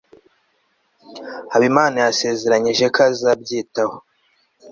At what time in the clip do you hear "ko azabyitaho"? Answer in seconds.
2.93-3.95